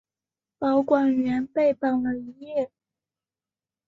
[0.57, 2.71] 保管员被绑了一夜。